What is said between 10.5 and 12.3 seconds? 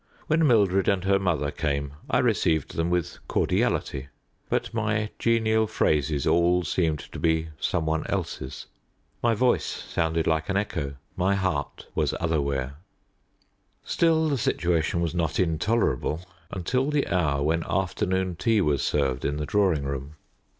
echo; my heart was